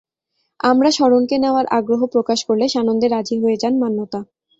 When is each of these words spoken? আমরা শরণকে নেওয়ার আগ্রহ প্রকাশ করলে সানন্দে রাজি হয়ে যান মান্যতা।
আমরা 0.59 0.89
শরণকে 0.91 1.35
নেওয়ার 1.37 1.65
আগ্রহ 1.77 2.01
প্রকাশ 2.13 2.39
করলে 2.47 2.65
সানন্দে 2.69 3.07
রাজি 3.07 3.35
হয়ে 3.43 3.57
যান 3.57 3.73
মান্যতা। 3.81 4.19